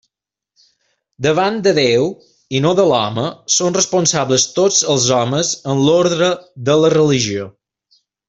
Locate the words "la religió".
6.83-7.47